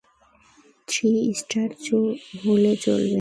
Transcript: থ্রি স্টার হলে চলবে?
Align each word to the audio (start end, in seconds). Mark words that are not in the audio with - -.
থ্রি 0.87 1.09
স্টার 1.39 1.69
হলে 2.41 2.71
চলবে? 2.83 3.09